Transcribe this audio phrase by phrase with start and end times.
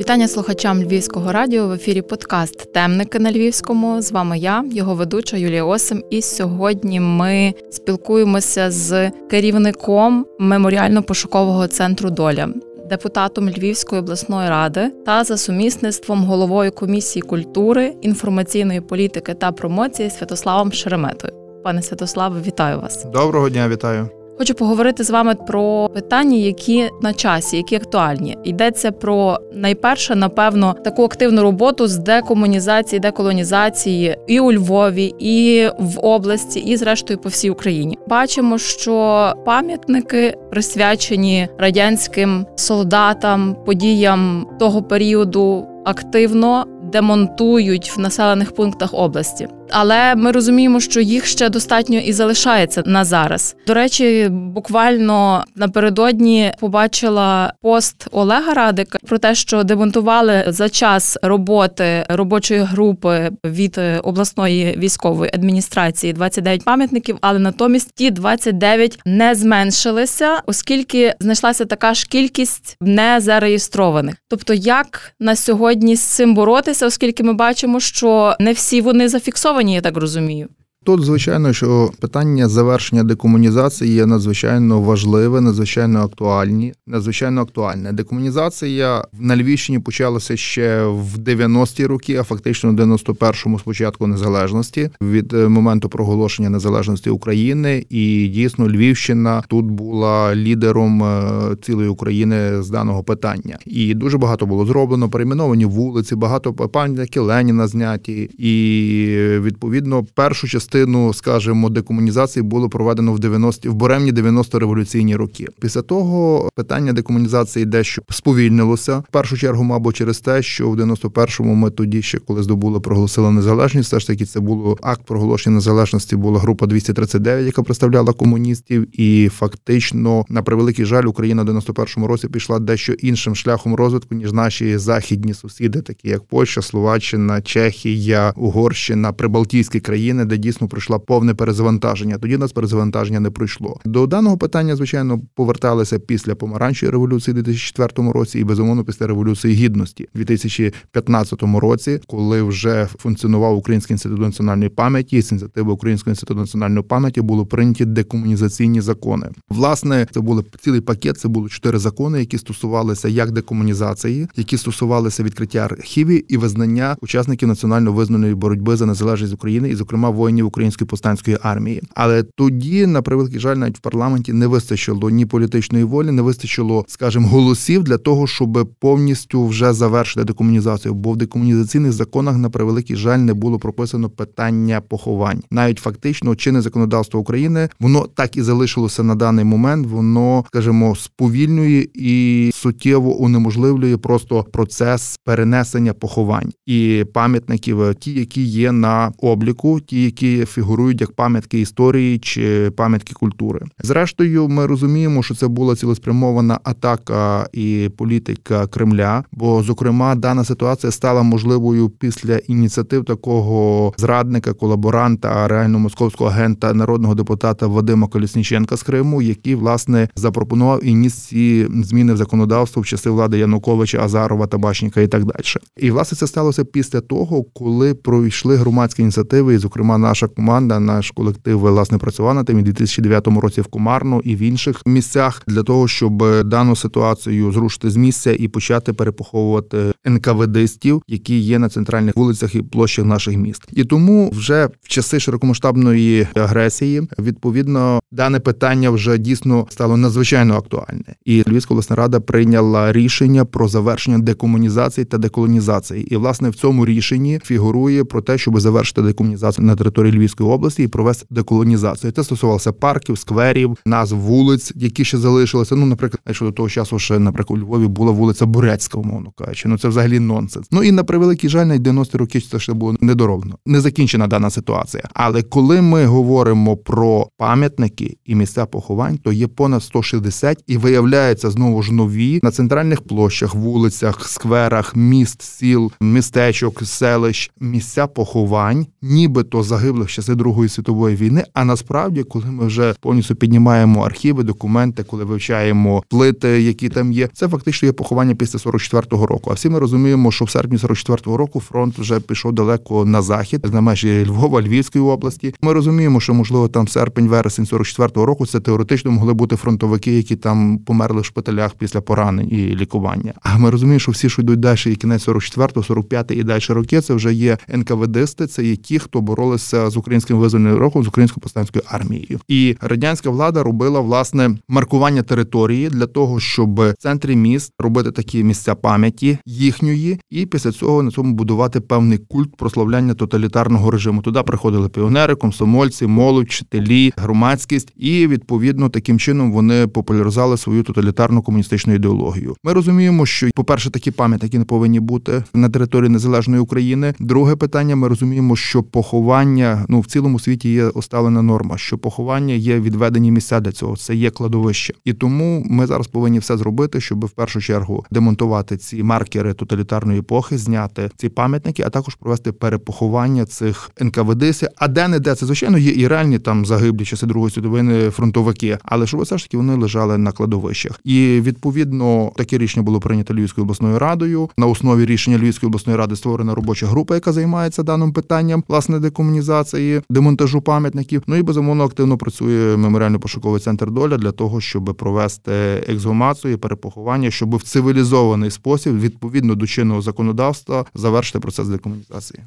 [0.00, 4.02] Вітання слухачам Львівського радіо в ефірі подкаст Темники на Львівському.
[4.02, 6.04] З вами я, його ведуча Юлія Осим.
[6.10, 12.48] І сьогодні ми спілкуємося з керівником меморіально-пошукового центру Доля,
[12.90, 20.72] депутатом Львівської обласної ради та за сумісництвом головою комісії культури, інформаційної політики та промоції Святославом
[20.72, 21.32] Шереметою.
[21.64, 23.04] Пане Святославе, вітаю вас.
[23.04, 24.08] Доброго дня, вітаю.
[24.38, 28.38] Хочу поговорити з вами про питання, які на часі, які актуальні.
[28.44, 36.06] Йдеться про найперше, напевно, таку активну роботу з декомунізації, деколонізації і у Львові, і в
[36.06, 37.98] області, і зрештою по всій Україні.
[38.06, 49.48] Бачимо, що пам'ятники присвячені радянським солдатам, подіям того періоду активно демонтують в населених пунктах області.
[49.70, 53.56] Але ми розуміємо, що їх ще достатньо і залишається на зараз.
[53.66, 62.04] До речі, буквально напередодні побачила пост Олега Радика про те, що демонтували за час роботи
[62.08, 71.14] робочої групи від обласної військової адміністрації 29 пам'ятників, але натомість ті 29 не зменшилися, оскільки
[71.20, 74.14] знайшлася така ж кількість незареєстрованих.
[74.28, 79.55] Тобто, як на сьогодні з цим боротися, оскільки ми бачимо, що не всі вони зафіксовані
[79.56, 80.48] зафіксовані, я так розумію.
[80.86, 87.92] Тут, звичайно, що питання завершення декомунізації є надзвичайно важливе, надзвичайно актуальні, надзвичайно актуальне.
[87.92, 95.32] Декомунізація на Львівщині почалася ще в 90-ті роки, а фактично в 91-му спочатку незалежності від
[95.32, 97.86] е, моменту проголошення незалежності України.
[97.90, 101.30] І дійсно Львівщина тут була лідером е,
[101.62, 103.58] цілої України з даного питання.
[103.66, 105.08] І дуже багато було зроблено.
[105.08, 113.12] Перейменовані вулиці, багато пам'ятники Леніна зняті, і відповідно першу частину частину, скажімо, декомунізації було проведено
[113.12, 115.46] в 90 в буремні 90 революційні роки.
[115.60, 118.98] Після того питання декомунізації дещо сповільнилося.
[118.98, 123.30] В першу чергу, мабуть, через те, що в 91-му ми тоді ще коли здобули, проголосили
[123.30, 123.88] незалежність.
[123.88, 126.16] Все ж таки, це було акт проголошення незалежності.
[126.16, 132.28] Була група 239, яка представляла комуністів, і фактично, на превеликий жаль, Україна в 91-му році
[132.28, 139.12] пішла дещо іншим шляхом розвитку ніж наші західні сусіди, такі як Польща, Словаччина, Чехія, Угорщина,
[139.12, 142.18] Прибалтійські країни, де дійсно дійсно пройшла повне перезавантаження.
[142.18, 143.80] Тоді нас перезавантаження не пройшло.
[143.84, 149.54] До даного питання, звичайно, поверталися після помаранчої революції у 2004 році, і безумовно після революції
[149.54, 156.40] гідності у 2015 році, коли вже функціонував Український інститут національної пам'яті з ініціативи Українського інституту
[156.40, 159.30] національної пам'яті були прийняті декомунізаційні закони.
[159.48, 161.18] Власне, це були цілий пакет.
[161.18, 167.48] Це були чотири закони, які стосувалися як декомунізації, які стосувалися відкриття архівів і визнання учасників
[167.48, 171.82] національно визнаної боротьби за незалежність України, і, зокрема, воїнів української повстанської армії.
[171.94, 176.84] Але тоді, на превеликий жаль, навіть в парламенті не вистачило ні політичної волі, не вистачило,
[176.88, 180.94] скажімо, голосів для того, щоб повністю вже завершити декомунізацію.
[180.94, 185.42] Бо в декомунізаційних законах на превеликий жаль не було прописано питання поховань.
[185.50, 189.86] Навіть фактично чинне законодавство України воно так і залишилося на даний момент.
[189.86, 198.72] Воно, скажімо, сповільнює і суттєво унеможливлює просто процес перенесення поховань і пам'ятників, ті, які є
[198.72, 203.60] на обліку, ті, які фігурують як пам'ятки історії чи пам'ятки культури.
[203.82, 209.24] Зрештою, ми розуміємо, що це була цілеспрямована атака і політика Кремля.
[209.32, 217.14] Бо, зокрема, дана ситуація стала можливою після ініціатив такого зрадника, колаборанта, реально московського агента народного
[217.14, 222.86] депутата Вадима Колісніченка з Криму, який власне запропонував і ніс ці зміни в законодавство в
[222.86, 225.36] часи влади Януковича, Азарова, Табачника і так далі.
[225.76, 230.80] І власне це сталося після того, коли пройшли громадські ініціативи, і зокрема наша наша команда,
[230.80, 235.42] наш колектив власне працював на тим і 2009 році в Комарну і в інших місцях
[235.46, 241.68] для того, щоб дану ситуацію зрушити з місця і почати перепоховувати НКВДстів, які є на
[241.68, 243.62] центральних вулицях і площах наших міст.
[243.72, 251.14] І тому вже в часи широкомасштабної агресії відповідно дане питання вже дійсно стало надзвичайно актуальне.
[251.24, 256.14] І Львівська обласна рада прийняла рішення про завершення декомунізації та деколонізації.
[256.14, 260.82] І власне в цьому рішенні фігурує про те, щоб завершити декомунізацію на території Львівської області
[260.82, 262.12] і провести деколонізацію.
[262.12, 265.76] Це стосувалося парків, скверів, назв вулиць, які ще залишилися.
[265.76, 269.68] Ну, наприклад, якщо до того часу ще, наприклад, у Львові була вулиця Бурецька, умовно кажучи.
[269.68, 270.66] Ну це взагалі нонсенс.
[270.70, 273.58] Ну і на превеликий жаль, на 90 роки це ще було недороблено.
[273.66, 275.04] Не закінчена дана ситуація.
[275.14, 281.50] Але коли ми говоримо про пам'ятники і місця поховань, то є понад 160 і виявляється
[281.50, 289.62] знову ж нові на центральних площах, вулицях, скверах, міст, сіл, містечок, селищ, місця поховань, нібито
[289.62, 291.44] загиблих часи Другої світової війни.
[291.54, 297.28] А насправді, коли ми вже повністю піднімаємо архіви, документи, коли вивчаємо плити, які там є,
[297.32, 299.50] це фактично є поховання після 44-го року.
[299.50, 303.66] А всі ми розуміємо, що в серпні 44-го року фронт вже пішов далеко на захід,
[303.72, 305.54] на межі Львова, Львівської області.
[305.62, 310.36] Ми розуміємо, що можливо там серпень, вересень 44-го року це теоретично могли бути фронтовики, які
[310.36, 313.32] там померли в шпиталях після поранень і лікування.
[313.42, 317.00] А ми розуміємо, що всі, що йдуть далі, і кінець 44-го, 45 і далі роки,
[317.00, 321.42] це вже є НКВДисти, це є ті, хто боролися з українським визвольним рухом, з українською
[321.42, 322.40] повстанською армією.
[322.48, 328.44] І радянська влада робила власне маркування території для того, щоб в центрі міст робити такі
[328.44, 334.22] місця пам'яті їхньої, і після цього на цьому будувати певний культ прославляння тоталітарного режиму.
[334.22, 341.42] Туди приходили піонери, комсомольці, молодь, вчителі, громадськість, і відповідно таким чином вони популяризували свою тоталітарну
[341.42, 342.56] комуністичну ідеологію.
[342.64, 347.14] Ми розуміємо, що по перше, такі пам'ятники не повинні бути на території незалежної України.
[347.18, 352.54] Друге питання: ми розуміємо, що поховання ну в цілому світі є осталена норма, що поховання
[352.54, 353.96] є відведені місця для цього.
[353.96, 358.76] Це є кладовище, і тому ми зараз повинні все зробити, щоб в першу чергу демонтувати
[358.76, 364.68] ці маркери тоталітарної епохи, зняти ці пам'ятники, а також провести перепоховання цих НКВДСів.
[364.76, 368.78] А де не де це звичайно є і реальні там загиблі часи Другої світової фронтовики,
[368.84, 371.00] але щоб все ж таки вони лежали на кладовищах.
[371.04, 374.50] І відповідно таке рішення було прийнято Львівською обласною радою.
[374.56, 379.75] На основі рішення Львівської обласної ради створена робоча група, яка займається даним питанням власне декомунізації,
[380.10, 381.22] демонтажу пам'ятників.
[381.26, 385.52] Ну і безумовно активно працює меморіально-пошуковий центр доля для того, щоб провести
[385.88, 392.42] ексгумацію, перепоховання, щоб в цивілізований спосіб відповідно до чинного законодавства завершити процес декомунізації.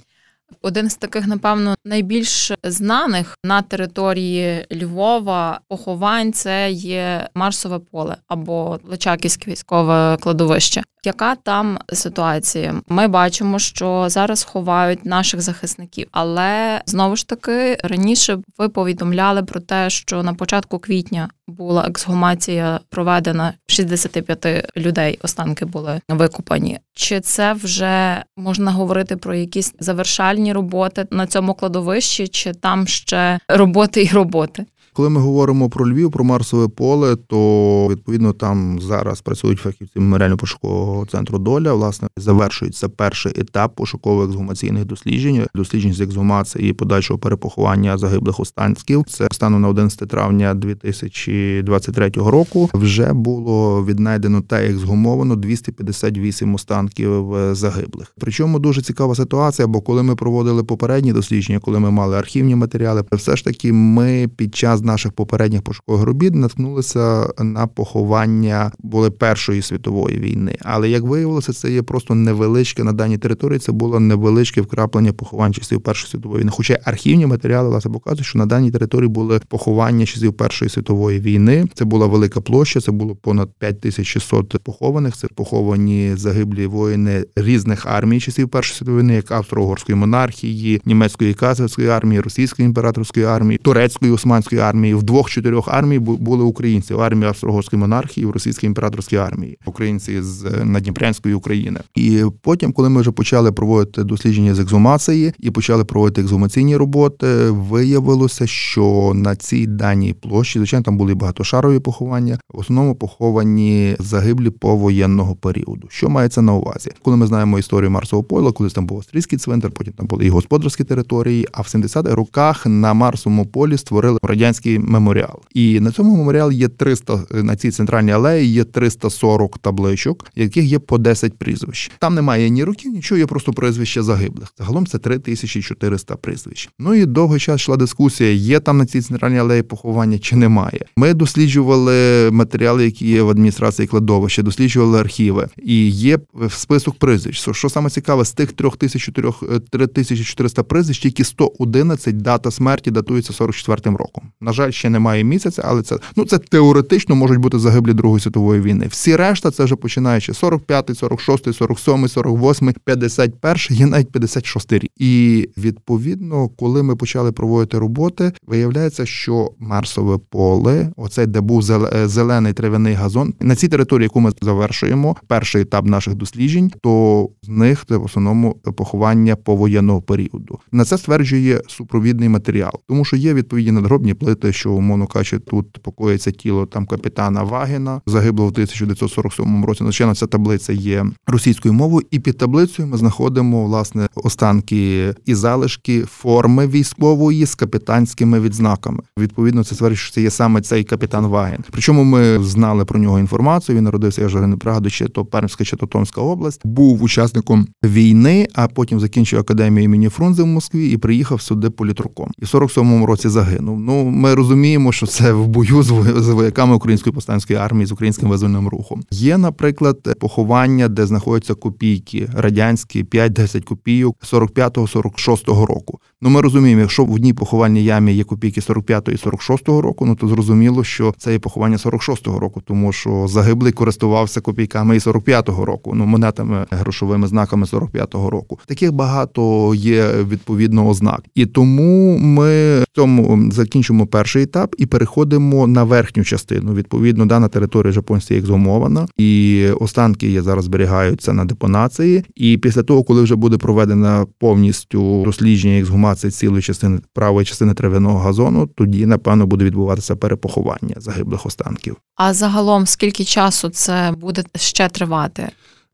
[0.62, 8.80] Один з таких, напевно, найбільш знаних на території Львова поховань це є Марсове поле або
[8.90, 10.84] Личаківське військове кладовище.
[11.06, 12.76] Яка там ситуація?
[12.88, 19.60] Ми бачимо, що зараз ховають наших захисників, але знову ж таки раніше ви повідомляли про
[19.60, 25.20] те, що на початку квітня була ексгумація проведена 65 людей.
[25.22, 26.80] Останки були викупані.
[26.94, 33.40] Чи це вже можна говорити про якісь завершальні роботи на цьому кладовищі, чи там ще
[33.48, 34.66] роботи і роботи?
[34.94, 41.12] Коли ми говоримо про Львів, про Марсове поле, то відповідно там зараз працюють фахівці меморіально-пошукового
[41.12, 41.74] центру доля.
[41.74, 49.04] Власне завершується перший етап пошуково-ексгумаційних досліджень, досліджень з ексгумації і подальшого перепоховання загиблих останків.
[49.08, 52.70] Це станом на 11 травня 2023 року.
[52.74, 58.14] Вже було віднайдено та ексгумовано 258 останків е, загиблих.
[58.20, 63.04] Причому дуже цікава ситуація, бо коли ми проводили попередні дослідження, коли ми мали архівні матеріали,
[63.12, 69.62] все ж таки ми під час наших попередніх пошукових робіт наткнулися на поховання були Першої
[69.62, 70.56] світової війни.
[70.62, 73.60] Але як виявилося, це є просто невеличке на даній території.
[73.60, 76.52] Це було невеличке вкраплення поховань часів Першої світової війни.
[76.56, 81.66] Хоча архівні матеріали власне показують, що на даній території були поховання часів Першої світової війни.
[81.74, 85.18] Це була велика площа, це було понад 5600 похованих.
[85.18, 91.88] Це поховані загиблі воїни різних армій часів Першої світової війни, як австро-угорської монархії, німецької казацької
[91.88, 94.69] армії, російської імператорської армії, турецької османської армії.
[94.74, 100.46] В двох-чотирьох армії були українці в армії австро-угорської монархії, в російській імператорській армії, українці з
[100.64, 101.80] Надніпрянської України.
[101.96, 107.28] І потім, коли ми вже почали проводити дослідження з ексгумації і почали проводити ексгумаційні роботи,
[107.50, 114.50] виявилося, що на цій даній площі, звичайно, там були багатошарові поховання, в основному поховані загиблі
[114.50, 115.88] повоєнного періоду.
[115.90, 116.92] Що мається на увазі?
[117.02, 120.30] Коли ми знаємо історію Марсового поля, колись там був австрійський цвинтар, потім там були і
[120.30, 121.48] господарські території.
[121.52, 124.20] А в 70-х роках на Марсовому полі створили
[124.60, 125.42] радянський меморіал.
[125.54, 130.80] І на цьому меморіалі є 300, на цій центральній алеї є 340 табличок, яких є
[130.80, 131.92] по 10 прізвищ.
[132.00, 134.54] Там немає ні років, нічого, є просто прізвища загиблих.
[134.58, 136.70] Загалом це 3400 прізвищ.
[136.80, 140.86] Ну і довгий час йшла дискусія: є там на цій центральній алеї поховання чи немає.
[140.98, 147.50] Ми досліджували матеріали, які є в адміністрації кладовища, досліджували архіви, і є список прізвищ.
[147.52, 154.24] Що саме цікаве, з тих 3400 прізвищ, тільки 111 дата смерті датується 44 роком.
[154.50, 158.62] На жаль, ще немає місяця, але це ну це теоретично можуть бути загиблі Другої світової
[158.62, 158.88] війни.
[158.90, 164.92] Всі решта це вже починаючи 45, 46, 47, 48, 51, є навіть 56 рік.
[164.98, 171.62] І відповідно, коли ми почали проводити роботи, виявляється, що Марсове поле, оцей де був
[172.06, 177.50] зелений трав'яний газон, на цій території, яку ми завершуємо, перший етап наших досліджень, то з
[177.50, 180.60] них це в основному поховання повоєнного періоду.
[180.72, 185.40] На це стверджує супровідний матеріал, тому що є відповідні надгробні плити говорити, що умовно кажучи,
[185.40, 189.84] тут покоїться тіло там капітана Вагіна, загиблого в 1947 році.
[189.84, 196.02] Звичайно, ця таблиця є російською мовою, і під таблицею ми знаходимо власне останки і залишки
[196.02, 199.00] форми військової з капітанськими відзнаками.
[199.18, 201.64] Відповідно, це стверджує, що це є саме цей капітан Вагін.
[201.72, 203.78] Причому ми знали про нього інформацію.
[203.78, 206.62] Він народився, я вже не пригадую, чи то Пермська, чи то Томська область.
[206.64, 212.32] Був учасником війни, а потім закінчив академію імені Фрунзе в Москві і приїхав сюди політруком.
[212.38, 213.80] І в 47-му році загинув.
[213.80, 218.68] Ну ми розуміємо, що це в бою з вояками української повстанської армії з українським визвольним
[218.68, 219.04] рухом.
[219.12, 226.00] Є, наприклад, поховання, де знаходяться копійки радянські 5-10 копійок 45-46 року.
[226.22, 230.16] Ну ми розуміємо, якщо в одній поховальній ямі є копійки 45 і 46 року, ну
[230.16, 235.66] то зрозуміло, що це є поховання 46-го року, тому що загиблий користувався копійками і 45-го
[235.66, 238.60] року, ну монетами грошовими знаками 45-го року.
[238.66, 245.68] Таких багато є відповідно ознак, і тому ми в цьому закінчимо перший етап і переходимо
[245.68, 246.74] на верхню частину.
[246.74, 252.24] Відповідно, дана територія японська ексгумована, і останки є зараз зберігаються на депонації.
[252.36, 258.20] І після того, коли вже буде проведена повністю дослідження ексгумації цілої частини правої частини трав'яного
[258.20, 261.96] газону, тоді напевно буде відбуватися перепоховання загиблих останків.
[262.16, 265.50] А загалом скільки часу це буде ще тривати?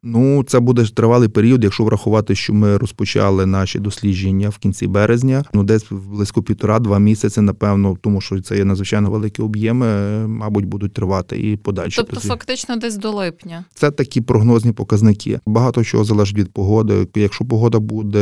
[0.08, 5.44] Ну, це буде тривалий період, якщо врахувати, що ми розпочали наші дослідження в кінці березня.
[5.54, 9.88] Ну, десь близько півтора-два місяці, напевно, тому що це є надзвичайно великі об'єми,
[10.28, 11.96] мабуть, будуть тривати і подальше.
[11.96, 12.36] Тобто, дослідження.
[12.36, 13.66] фактично, десь до липня.
[13.74, 15.40] Це такі прогнозні показники.
[15.46, 17.08] Багато чого залежить від погоди.
[17.16, 18.20] Якщо погода буде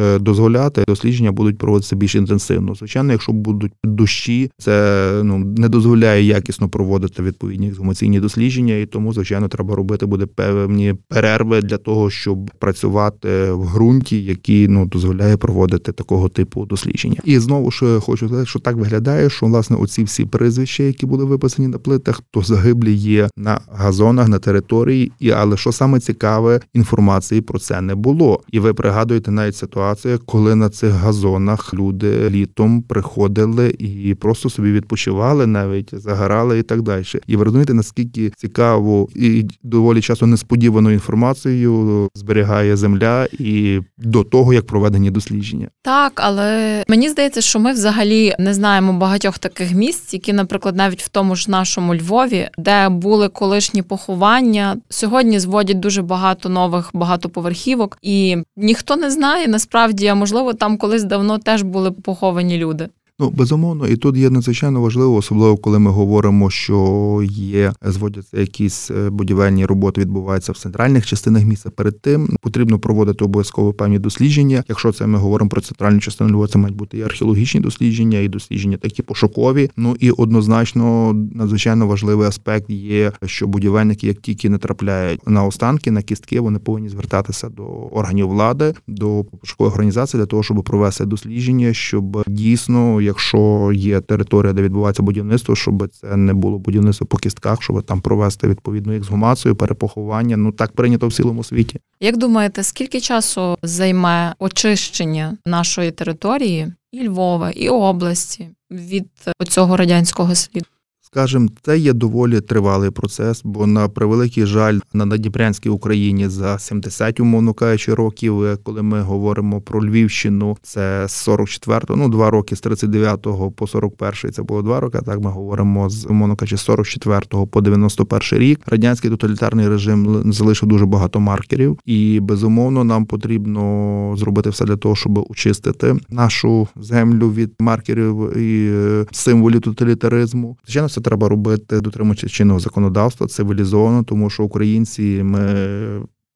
[0.00, 2.74] е, дозволяти, дослідження будуть проводитися більш інтенсивно.
[2.74, 9.12] Звичайно, якщо будуть дощі, це ну не дозволяє якісно проводити відповідні ексгумаційні дослідження, і тому,
[9.12, 15.36] звичайно, треба робити буде певні перерви для того, щоб працювати в ґрунті, який ну дозволяє
[15.36, 17.20] проводити такого типу дослідження.
[17.24, 21.24] І знову ж хочу сказати, що так виглядає, що власне оці всі прізвища, які були
[21.24, 25.12] виписані на плитах, то загиблі є на газонах на території.
[25.20, 28.40] І але що саме цікаве, інформації про це не було.
[28.52, 34.72] І ви пригадуєте навіть ситуацію, коли на цих газонах люди літом приходили і просто собі
[34.72, 37.04] відпочивали, навіть загорали і так далі.
[37.26, 44.24] І ви розумієте, наскільки цікаво і доволі часто несподівано інформацію інформацію зберігає земля і до
[44.24, 45.68] того, як проведені дослідження.
[45.82, 51.02] Так, але мені здається, що ми взагалі не знаємо багатьох таких місць, які, наприклад, навіть
[51.02, 57.98] в тому ж нашому Львові, де були колишні поховання, сьогодні зводять дуже багато нових багатоповерхівок,
[58.02, 62.88] і ніхто не знає насправді, а можливо, там колись давно теж були поховані люди.
[63.18, 68.90] Ну, безумовно, і тут є надзвичайно важливо, особливо коли ми говоримо, що є зводяться якісь
[68.90, 71.70] е, будівельні роботи, відбуваються в центральних частинах міста.
[71.70, 74.64] Перед тим потрібно проводити обов'язково певні дослідження.
[74.68, 78.28] Якщо це ми говоримо про центральну частину Львова, це мають бути і археологічні дослідження, і
[78.28, 79.70] дослідження такі пошукові.
[79.76, 85.90] Ну і однозначно надзвичайно важливий аспект є, що будівельники, як тільки не трапляють на останки,
[85.90, 91.04] на кістки, вони повинні звертатися до органів влади, до пошукових організацій для того, щоб провести
[91.04, 97.16] дослідження, щоб дійсно якщо є територія, де відбувається будівництво, щоб це не було будівництво по
[97.16, 100.36] кістках, щоб там провести відповідну ексгумацію, перепоховання.
[100.36, 101.80] Ну так прийнято в цілому світі.
[102.00, 109.08] Як думаєте, скільки часу займе очищення нашої території і Львова, і області від
[109.48, 110.66] цього радянського сліду?
[111.14, 117.20] Скажем, це є доволі тривалий процес, бо на превеликий жаль на Надніпрянській Україні за 70,
[117.20, 122.56] умовно кажучи, років, е, коли ми говоримо про Львівщину, це з 44-го, ну два роки
[122.56, 124.98] з 39-го по 41-й, це було два роки.
[125.06, 128.60] Так ми говоримо з умовно кажучи, з 44-го по 91-й рік.
[128.66, 134.96] Радянський тоталітарний режим залишив дуже багато маркерів, і безумовно нам потрібно зробити все для того,
[134.96, 140.56] щоб очистити нашу землю від маркерів і е, символів тоталітаризму.
[140.64, 145.42] Звичайно, це треба робити, дотримуючись чинного законодавства, цивілізовано, тому що українці ми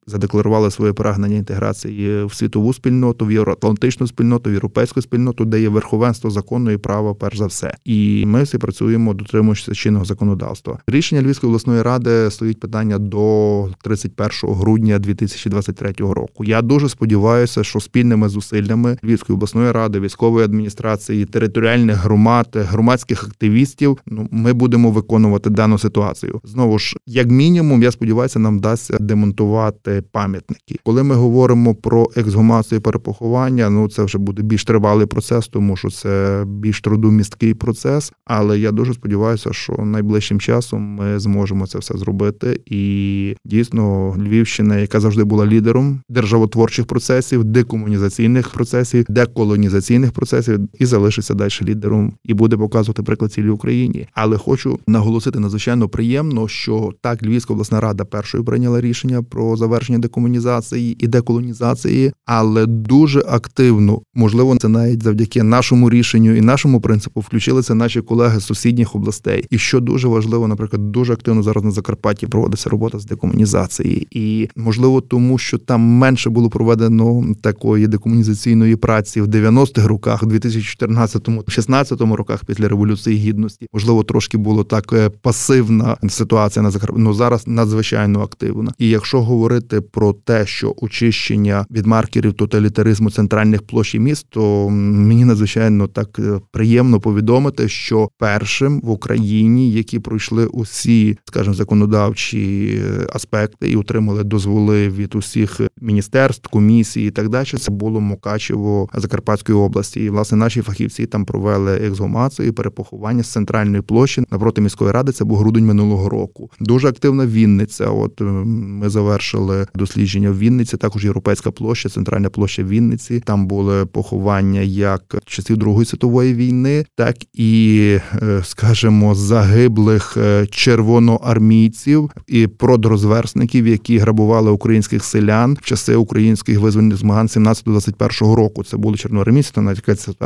[0.07, 5.69] задекларували своє прагнення інтеграції в світову спільноту, в євроатлантичну спільноту, в європейську спільноту, де є
[5.69, 7.73] верховенство закону і права, перш за все.
[7.85, 10.79] І ми всі працюємо, дотримуючись чинного законодавства.
[10.87, 16.43] Рішення Львівської обласної ради стоїть питання до 31 грудня 2023 року.
[16.43, 23.97] Я дуже сподіваюся, що спільними зусиллями Львівської обласної ради, військової адміністрації, територіальних громад, громадських активістів,
[24.05, 26.41] ну ми будемо виконувати дану ситуацію.
[26.43, 30.75] Знову ж, як мінімум, я сподіваюся, нам вдасться демонтувати пам'ятники.
[30.83, 35.89] Коли ми говоримо про ексгумацію перепоховання, ну це вже буде більш тривалий процес, тому що
[35.89, 38.11] це більш трудомісткий процес.
[38.25, 42.61] Але я дуже сподіваюся, що найближчим часом ми зможемо це все зробити.
[42.65, 51.33] І дійсно Львівщина, яка завжди була лідером державотворчих процесів, декомунізаційних процесів, деколонізаційних процесів, і залишиться
[51.33, 54.07] далі лідером і буде показувати приклад цілій Україні.
[54.13, 59.86] Але хочу наголосити надзвичайно приємно, що так Львівська обласна рада першою прийняла рішення про завершення
[59.89, 67.19] декомунізації і деколонізації, але дуже активно, можливо, це навіть завдяки нашому рішенню і нашому принципу
[67.19, 69.45] включилися наші колеги з сусідніх областей.
[69.49, 74.49] І що дуже важливо, наприклад, дуже активно зараз на Закарпатті проводиться робота з декомунізації, і
[74.55, 82.45] можливо, тому що там менше було проведено такої декомунізаційної праці в 90-х роках, 2014-16 роках
[82.45, 83.67] після революції гідності.
[83.73, 88.71] Можливо, трошки було так е, пасивна ситуація на Закарпатті, ну зараз надзвичайно активна.
[88.77, 94.69] І якщо говорити про те, що очищення від маркерів тоталітаризму центральних площ і міст, то
[94.69, 102.73] мені надзвичайно так е, приємно повідомити, що першим в Україні, які пройшли усі, скажімо, законодавчі
[102.83, 108.89] е, аспекти і отримали дозволи від усіх міністерств, комісій і так далі, це було Мукачево
[108.93, 110.03] Закарпатської області.
[110.03, 115.11] І власне наші фахівці там провели ексгумацію, перепоховання з центральної площі напроти міської ради.
[115.11, 116.51] Це був грудень минулого року.
[116.59, 117.89] Дуже активна Вінниця.
[117.89, 120.77] От ми завершили дослідження в Вінниці.
[120.77, 123.19] Також європейська площа, центральна площа Вінниці.
[123.19, 132.09] Там були поховання як часів Другої світової війни, так і, е, скажімо, загиблих е, червоноармійців
[132.27, 138.63] і продрозверсників, які грабували українських селян в часи українських визвольних змагань 17-21 року.
[138.63, 139.83] Це були чорноармійці, там навіть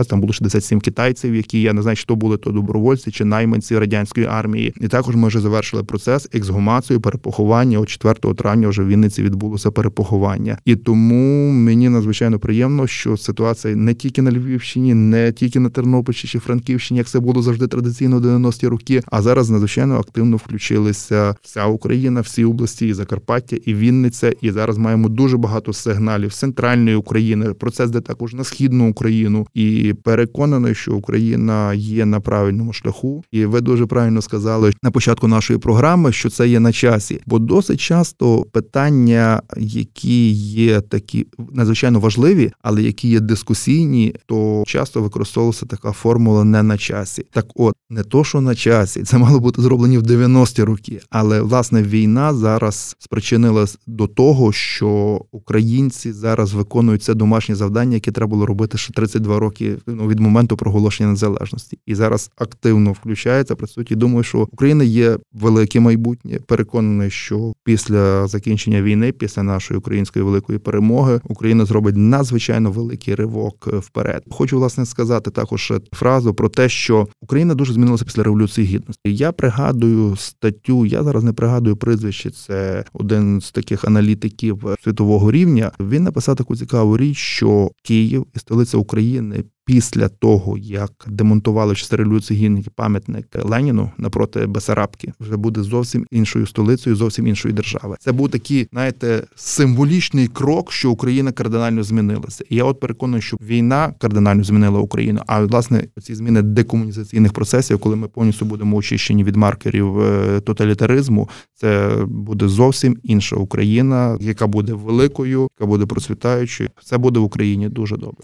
[0.07, 4.25] там було 67 китайців, які я не знаю, то були то добровольці чи найманці радянської
[4.25, 4.73] армії.
[4.81, 7.79] І також ми вже завершили процес ексгумацію, перепоховання.
[7.79, 13.75] От 4 травня вже в Вінниці відбулося перепоховання, і тому мені надзвичайно приємно, що ситуація
[13.75, 18.19] не тільки на Львівщині, не тільки на Тернопільщині чи Франківщині, як це було завжди традиційно
[18.19, 19.01] 90-ті роки.
[19.05, 24.31] А зараз надзвичайно активно включилися вся Україна, всі області, і Закарпаття, і Вінниця.
[24.41, 27.53] І зараз маємо дуже багато сигналів з центральної України.
[27.53, 33.23] Процес де також на східну Україну, і переконаний, що Україна є на правильному шляху.
[33.31, 37.39] І ви дуже правильно сказали на початку нашої програми, що це є на часі, бо
[37.39, 39.10] досить часто питання,
[39.57, 46.63] які є такі надзвичайно важливі, але які є дискусійні, то часто використовувалася така формула не
[46.63, 47.25] на часі.
[47.31, 51.41] Так, от не то, що на часі, це мало бути зроблені в 90-ті роки, але
[51.41, 58.29] власне війна зараз спричинила до того, що українці зараз виконують це домашнє завдання, яке треба
[58.29, 63.55] було робити ще 32 роки ну, від моменту проголошення незалежності, і зараз активно включається.
[63.55, 66.39] Працюють і думаю, що Україна є велике майбутнє.
[66.45, 73.67] Переконаний, що після закінчення війни, після нашої української великої перемоги, Україна зробить надзвичайно великий ривок
[73.67, 74.23] вперед.
[74.31, 79.15] Хочу власне сказати також фразу про те, що Україна дуже змінилася після революції гідності.
[79.15, 80.85] Я пригадую статтю.
[80.85, 82.29] Я зараз не пригадую прізвище.
[82.29, 85.71] Це один з таких аналітиків світового рівня.
[85.79, 92.39] Він написав таку цікаву річ, що Київ і столиця України після того, як демонтували революції
[92.39, 97.95] гідності пам'ятник Леніну напроти Бесарабки, вже буде зовсім іншою столицею, зовсім іншої держави.
[97.99, 102.43] Це був такий, знаєте, символічний крок, що Україна кардинально змінилася.
[102.49, 105.21] І я от переконаний, що війна кардинально змінила Україну.
[105.27, 111.29] А власне ці зміни декомунізаційних процесів, коли ми повністю будемо очищені від маркерів е, тоталітаризму,
[111.53, 116.69] це буде зовсім інша Україна, яка буде великою, яка буде процвітаючою.
[116.83, 118.23] Це буде в Україні дуже добре.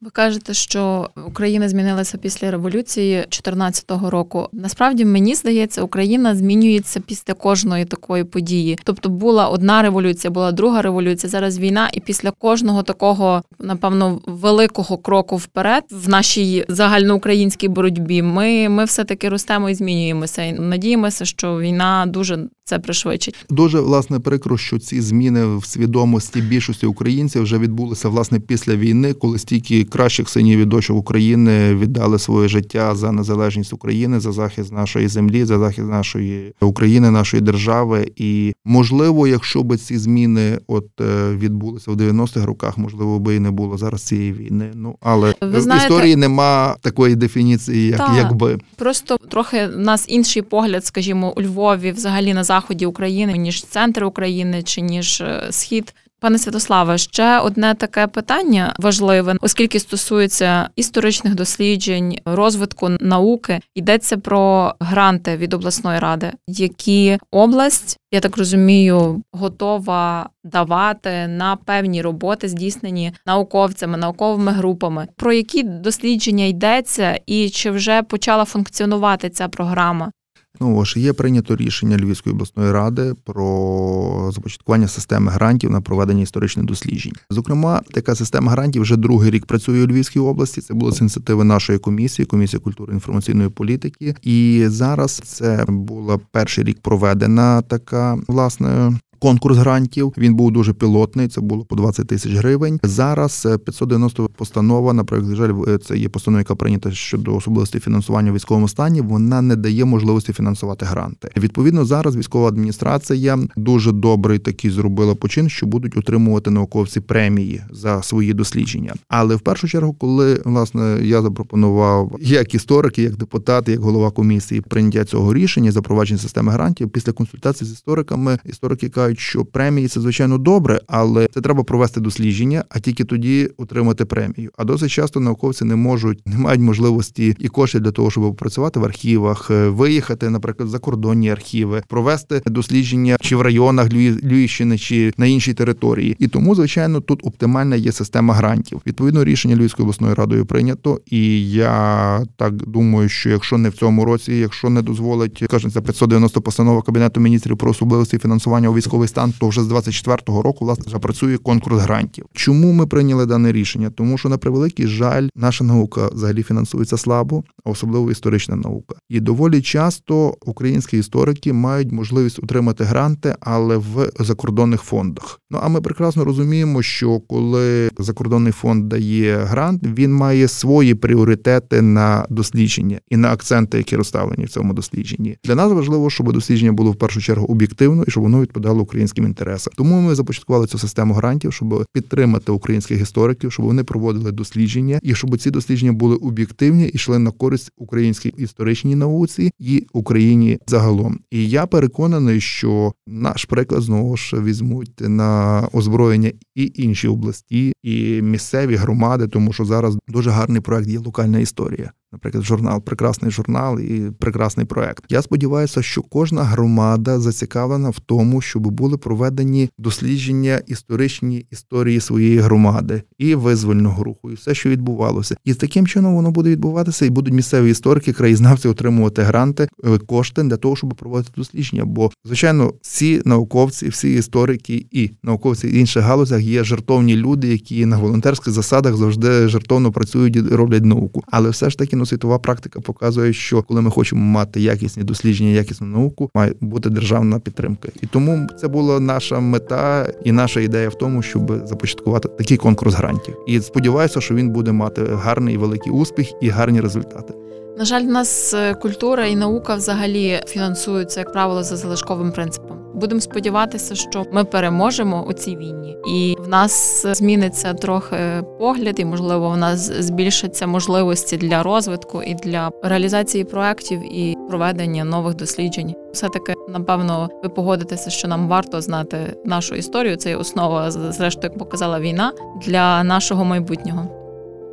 [0.00, 4.48] Ви кажете, що Україна змінилася після революції 2014 року.
[4.52, 8.78] Насправді мені здається, Україна змінюється після кожної такої події.
[8.84, 11.30] Тобто була одна революція, була друга революція.
[11.30, 18.22] Зараз війна, і після кожного такого, напевно, великого кроку вперед в нашій загальноукраїнській боротьбі.
[18.22, 20.42] Ми ми все таки ростемо і змінюємося.
[20.42, 23.34] І Надіємося, що війна дуже це пришвидшить.
[23.50, 29.14] Дуже власне прикро, що ці зміни в свідомості більшості українців вже відбулися власне після війни,
[29.14, 34.72] коли стільки кращих синів і дочок України віддали своє життя за незалежність України, за захист
[34.72, 38.12] нашої землі, за захист нашої України, нашої держави.
[38.16, 43.40] І можливо, якщо би ці зміни от е, відбулися в 90-х роках, можливо, би і
[43.40, 44.70] не було зараз цієї війни.
[44.74, 50.04] Ну але Ви в історії нема такої дефініції, як та, якби просто трохи в нас
[50.08, 55.48] інший погляд, скажімо, у Львові, взагалі на заході України, ніж центр України чи ніж е,
[55.50, 55.94] схід.
[56.20, 64.74] Пане Святославе, ще одне таке питання важливе, оскільки стосується історичних досліджень, розвитку науки, йдеться про
[64.80, 73.12] гранти від обласної ради, які область, я так розумію, готова давати на певні роботи, здійснені
[73.26, 75.08] науковцями, науковими групами.
[75.16, 80.10] Про які дослідження йдеться, і чи вже почала функціонувати ця програма?
[80.60, 86.66] Ну ж є прийнято рішення Львівської обласної ради про започаткування системи грантів на проведення історичних
[86.66, 87.12] досліджень.
[87.30, 90.60] Зокрема, така система грантів вже другий рік працює у Львівській області.
[90.60, 94.14] Це було з ініціативи нашої комісії, комісії культури інформаційної політики.
[94.22, 100.12] І зараз це була перший рік проведена така власне конкурс грантів.
[100.18, 101.28] Він був дуже пілотний.
[101.28, 102.80] Це було по 20 тисяч гривень.
[102.82, 108.30] Зараз 590 е, постанова, наприклад, жаль, е, це є постанова, яка прийнята щодо особливостей фінансування
[108.30, 109.00] в військовому стані.
[109.00, 111.30] Вона не дає можливості фінансувати гранти.
[111.36, 118.02] Відповідно, зараз військова адміністрація дуже добрий такий зробила почин, що будуть отримувати науковці премії за
[118.02, 118.94] свої дослідження.
[119.08, 124.60] Але в першу чергу, коли власне я запропонував як історик, як депутат, як голова комісії
[124.60, 129.88] прийняття цього рішення, запровадження системи грантів після консультації з істориками, історики кажуть, вважають, що премії
[129.88, 134.50] це звичайно добре, але це треба провести дослідження, а тільки тоді отримати премію.
[134.56, 138.80] А досить часто науковці не можуть, не мають можливості і коштів для того, щоб працювати
[138.80, 145.12] в архівах, е, виїхати, наприклад, за кордонні архіви, провести дослідження чи в районах Львівщини, чи
[145.16, 146.16] на іншій території.
[146.18, 148.80] І тому, звичайно, тут оптимальна є система грантів.
[148.86, 151.00] Відповідно, рішення Львівської обласною радою прийнято.
[151.06, 155.80] І я так думаю, що якщо не в цьому році, якщо не дозволить, кажуть, це
[155.80, 160.42] 590 постанова кабінету міністрів про особливості фінансування у військових військовий стан, то вже з 24-го
[160.42, 162.24] року власне запрацює конкурс грантів.
[162.32, 163.90] Чому ми прийняли дане рішення?
[163.90, 168.94] Тому що на превеликий жаль, наша наука взагалі фінансується слабо, особливо історична наука.
[169.08, 175.40] І доволі часто українські історики мають можливість отримати гранти, але в закордонних фондах.
[175.50, 181.82] Ну а ми прекрасно розуміємо, що коли закордонний фонд дає грант, він має свої пріоритети
[181.82, 185.36] на дослідження і на акценти, які розставлені в цьому дослідженні.
[185.44, 189.24] Для нас важливо, щоб дослідження було в першу чергу об'єктивно і щоб воно відповідало українським
[189.24, 189.72] інтересам.
[189.76, 195.14] Тому ми започаткували цю систему грантів, щоб підтримати українських істориків, щоб вони проводили дослідження і
[195.14, 201.18] щоб ці дослідження були об'єктивні і йшли на користь українській історичній науці і Україні загалом.
[201.30, 208.22] І я переконаний, що наш приклад знову ж візьмуть на озброєння і інші області, і
[208.22, 213.80] місцеві громади, тому що зараз дуже гарний проект є локальна історія наприклад, журнал, прекрасний журнал
[213.80, 215.04] і прекрасний проект.
[215.08, 222.38] Я сподіваюся, що кожна громада зацікавлена в тому, щоб були проведені дослідження історичні історії своєї
[222.38, 227.10] громади і визвольного руху, і все, що відбувалося, і таким чином воно буде відбуватися, і
[227.10, 231.84] будуть місцеві історики, краєзнавці отримувати гранти, е, кошти для того, щоб проводити дослідження.
[231.84, 237.86] Бо звичайно, всі науковці, всі історики і науковці в інших галузях є жертовні люди, які
[237.86, 242.38] на волонтерських засадах завжди жертовно працюють і роблять науку, але все ж таки ну світова
[242.38, 247.88] практика показує, що коли ми хочемо мати якісні дослідження, якісну науку, має бути державна підтримка.
[248.02, 252.94] І тому це була наша мета і наша ідея в тому, щоб започаткувати такий конкурс
[252.94, 253.36] грантів.
[253.46, 257.34] І сподіваюся, що він буде мати гарний великий успіх і гарні результати.
[257.78, 262.75] На жаль, в нас е, культура і наука взагалі фінансуються, як правило, за залишковим принципом.
[262.96, 268.16] Будемо сподіватися, що ми переможемо у цій війні, і в нас зміниться трохи
[268.58, 275.04] погляд, і можливо в нас збільшаться можливості для розвитку і для реалізації проектів і проведення
[275.04, 275.94] нових досліджень.
[276.12, 280.16] Все таки, напевно, ви погодитеся, що нам варто знати нашу історію.
[280.16, 282.32] Це є основа зрештою, як показала війна
[282.66, 284.08] для нашого майбутнього.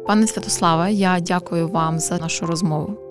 [0.08, 3.03] Пане Святославе, я дякую вам за нашу розмову.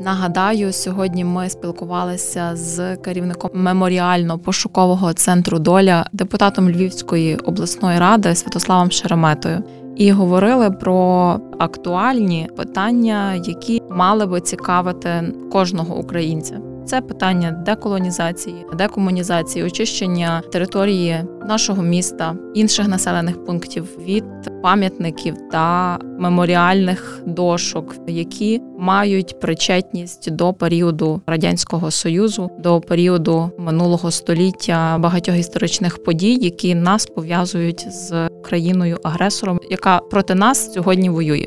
[0.00, 9.62] Нагадаю, сьогодні ми спілкувалися з керівником меморіально-пошукового центру доля, депутатом Львівської обласної ради Святославом Шереметою,
[9.96, 16.69] і говорили про актуальні питання, які мали би цікавити кожного українця.
[16.90, 24.24] Це питання деколонізації, декомунізації, очищення території нашого міста, інших населених пунктів від
[24.62, 34.98] пам'ятників та меморіальних дошок, які мають причетність до періоду радянського союзу, до періоду минулого століття
[34.98, 41.46] багатьох історичних подій, які нас пов'язують з країною агресором, яка проти нас сьогодні воює.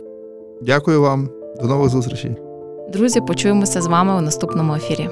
[0.61, 1.29] Дякую вам,
[1.61, 2.35] до нових зустрічей.
[2.93, 5.09] Друзі, почуємося з вами у наступному ефірі.